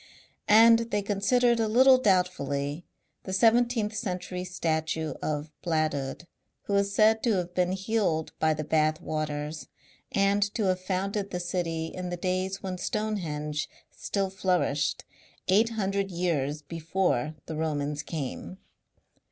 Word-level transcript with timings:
And 0.47 0.89
they 0.89 1.03
considered 1.03 1.59
a 1.59 1.67
little 1.67 1.99
doubtfully 1.99 2.87
the 3.21 3.33
seventeenth 3.33 3.95
century 3.95 4.43
statue 4.43 5.13
of 5.21 5.51
Bladud, 5.61 6.25
who 6.63 6.73
is 6.73 6.91
said 6.91 7.21
to 7.21 7.33
have 7.33 7.53
been 7.53 7.73
healed 7.73 8.31
by 8.39 8.55
the 8.55 8.63
Bath 8.63 8.99
waters 8.99 9.67
and 10.11 10.41
to 10.55 10.63
have 10.65 10.81
founded 10.81 11.29
the 11.29 11.39
city 11.39 11.85
in 11.93 12.09
the 12.09 12.17
days 12.17 12.63
when 12.63 12.79
Stonehenge 12.79 13.69
still 13.91 14.31
flourished, 14.31 15.05
eight 15.49 15.69
hundred 15.69 16.09
years 16.09 16.63
before 16.63 17.35
the 17.45 17.55
Romans 17.55 18.01
came. 18.01 18.57